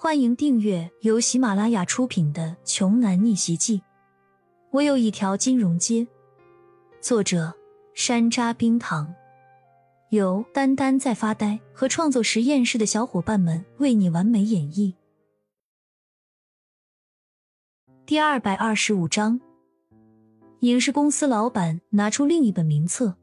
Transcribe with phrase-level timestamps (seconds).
[0.00, 3.78] 欢迎订阅由喜马拉雅出品的《穷男逆袭记》。
[4.70, 6.06] 我有一条金融街。
[7.00, 7.52] 作者：
[7.94, 9.12] 山楂冰糖，
[10.10, 14.94] 由丹丹在发呆和创作实验室的小伙伴们为你完美演绎。
[18.06, 19.40] 第二百二十五章，
[20.60, 23.16] 影视公司老板拿出另一本名册。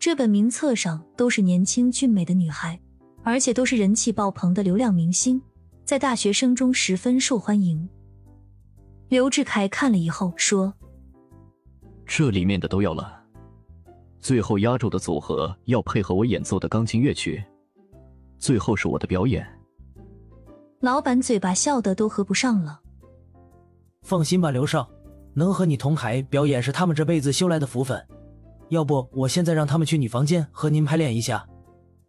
[0.00, 2.80] 这本名册上都是年轻俊美的女孩，
[3.22, 5.40] 而且都是人气爆棚的流量明星。
[5.84, 7.88] 在大学生中十分受欢迎。
[9.08, 10.72] 刘志凯看了以后说
[12.06, 13.22] ：“这里面的都要了，
[14.20, 17.42] 最后压轴的组合要配合我演奏的钢琴乐曲，
[18.38, 19.46] 最后是我的表演。”
[20.80, 22.80] 老板嘴巴笑得都合不上了。
[24.02, 24.88] 放心吧，刘少，
[25.34, 28.04] 能和你同台表演是他们这辈子修来的福分。
[28.70, 31.46] 要不，我现在让他们去你房间和您排练一下。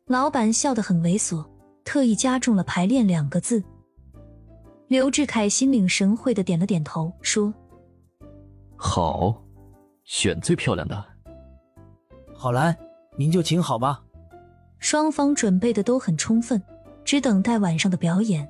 [0.08, 1.45] 老板笑得很猥琐。
[1.84, 3.64] 特意加重了“排练”两个字。
[4.88, 7.53] 刘志凯心领神会的点了点头，说
[8.76, 9.44] ：“好，
[10.04, 11.06] 选最漂亮的。”
[12.36, 12.78] 好来，
[13.17, 14.04] 您就请好吧。
[14.80, 16.61] 双方准备的都很充分，
[17.06, 18.48] 只等待晚上的表演。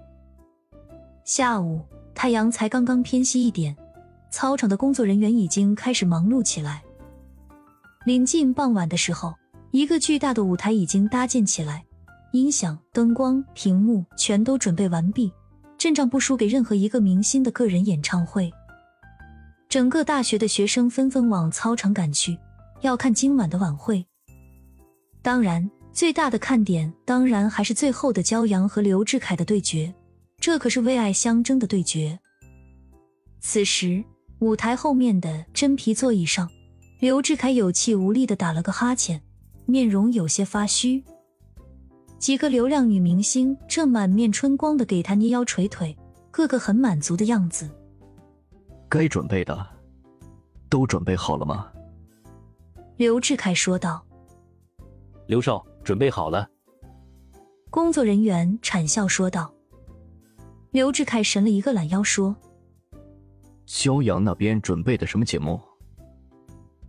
[1.24, 1.82] 下午
[2.16, 3.76] 太阳才刚刚偏西一点，
[4.32, 6.84] 操场的工作人员已经开始忙碌起来。
[8.06, 9.34] 临近傍晚的时候，
[9.72, 11.86] 一个巨大的舞台已经搭建起来。
[12.34, 15.32] 音响、灯光、屏幕全都准备完毕，
[15.78, 18.52] 阵仗不输给任何一个明星的个人演唱会。
[19.70, 22.36] 整个大学的学生纷纷往操场赶去，
[22.82, 24.04] 要看今晚的晚会。
[25.22, 29.94] 当然，最大的看点当然还是最后的焦阳和刘志凯的对决，
[30.40, 32.20] 这可是为爱相争的对决。
[33.42, 34.04] 此时，
[34.40, 36.50] 舞台后面的真皮座椅上，
[37.00, 39.22] 刘志凯有气无力的打了个哈欠，
[39.68, 41.04] 面容有些发虚。
[42.24, 45.94] 几个流量女明星正满面春光的给他捏腰捶腿，
[46.32, 47.70] 个个很满足的样子。
[48.88, 49.68] 该准备的
[50.70, 51.70] 都准备好了吗？
[52.96, 54.02] 刘志凯说道。
[55.28, 56.48] 刘少，准备好了。
[57.70, 59.54] 工作人员谄笑说道。
[60.72, 62.34] 刘志凯伸了一个懒腰说
[63.68, 65.60] ：“骄阳那边准备的什么节目？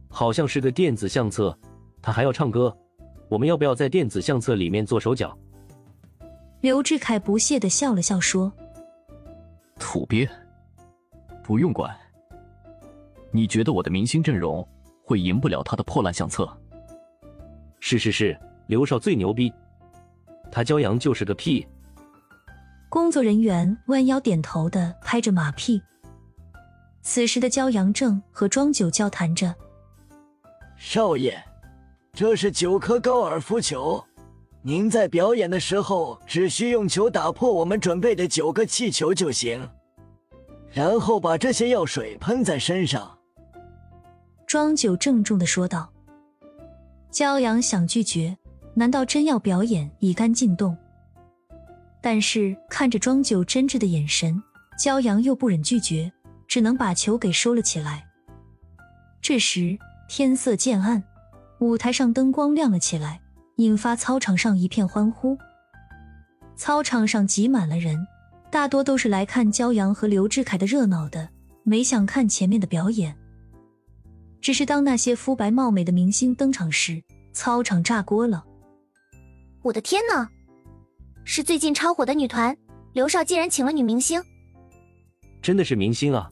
[0.09, 1.59] 好像是个电子相册，
[2.01, 2.73] 他还要唱歌。”
[3.29, 5.37] 我们要不要在电子相册里面做手脚？
[6.61, 8.53] 刘志凯不屑的笑了笑说
[9.79, 10.29] ：“土鳖，
[11.43, 11.95] 不用管。
[13.31, 14.67] 你觉得我的明星阵容
[15.03, 16.49] 会赢不了他的破烂相册？
[17.81, 19.53] 是是是，刘少最牛逼，
[20.51, 21.67] 他骄阳就是个屁。”
[22.89, 25.83] 工作人员弯腰点头的拍着马屁。
[27.03, 29.55] 此时的骄阳正和庄九交谈着
[30.79, 31.37] ：“少爷。”
[32.15, 34.03] 这是九颗高尔夫球，
[34.63, 39.69] 您在表演的时候只需用球打破我们准备的九个气球就行，
[40.71, 43.19] 然后把这些药水喷在身上。”
[44.47, 45.91] 庄九郑重的说道。
[47.11, 48.37] 骄阳想拒绝，
[48.75, 50.77] 难道真要表演以干进洞？
[52.01, 54.41] 但是看着庄九真挚的眼神，
[54.81, 56.13] 骄阳又不忍拒绝，
[56.47, 58.07] 只能把球给收了起来。
[59.21, 59.77] 这时
[60.09, 61.03] 天色渐暗。
[61.65, 63.21] 舞台上灯光亮了起来，
[63.57, 65.37] 引发操场上一片欢呼。
[66.57, 68.07] 操场上挤满了人，
[68.51, 71.29] 大多都是来看骄阳和刘志凯的热闹的，
[71.63, 73.17] 没想看前面的表演。
[74.41, 77.03] 只是当那些肤白貌美的明星登场时，
[77.33, 78.45] 操场炸锅了。
[79.63, 80.29] 我的天呐，
[81.25, 82.55] 是最近超火的女团，
[82.93, 84.23] 刘少竟然请了女明星，
[85.41, 86.31] 真的是明星啊！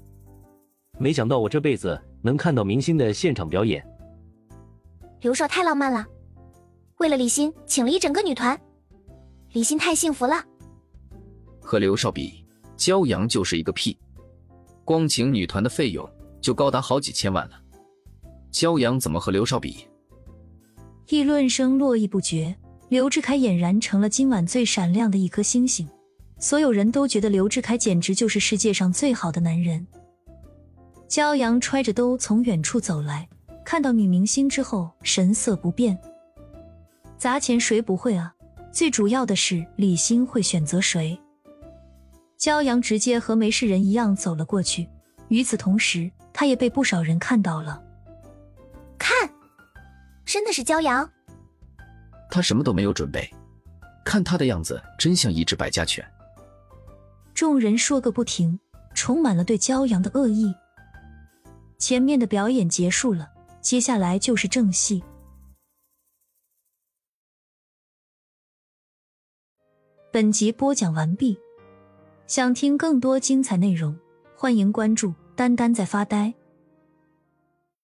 [0.98, 3.84] 没想到我这辈子能看到明星的现场表演。
[5.22, 6.04] 刘少太浪漫了，
[6.98, 8.60] 为了李欣请了一整个女团，
[9.52, 10.44] 李欣太幸福了。
[11.60, 12.44] 和刘少比，
[12.76, 13.96] 骄阳就是一个屁，
[14.84, 16.04] 光请女团的费用
[16.40, 17.54] 就高达好几千万了，
[18.52, 19.86] 骄阳怎么和刘少比？
[21.06, 22.56] 议论声络绎不绝，
[22.88, 25.88] 刘志凯俨然成了今晚最闪亮的一颗星星，
[26.40, 29.86] 所有人都觉得刘志凯简直就是世界上最好的男人。
[31.08, 33.28] 骄阳揣着兜从远处走来。
[33.72, 35.98] 看到女明星之后，神色不变。
[37.16, 38.34] 砸钱谁不会啊？
[38.70, 41.18] 最主要的是李欣会选择谁？
[42.38, 44.86] 骄阳直接和没事人一样走了过去。
[45.28, 47.82] 与此同时，他也被不少人看到了。
[48.98, 49.10] 看，
[50.26, 51.10] 真的是骄阳。
[52.30, 53.26] 他什么都没有准备，
[54.04, 56.06] 看他的样子，真像一只百家犬。
[57.32, 58.60] 众人说个不停，
[58.92, 60.54] 充满了对骄阳的恶意。
[61.78, 63.31] 前面的表演结束了。
[63.62, 65.02] 接下来就是正戏。
[70.10, 71.38] 本集播讲完毕，
[72.26, 73.96] 想听更多精彩内容，
[74.36, 76.34] 欢迎关注“丹丹在发呆”。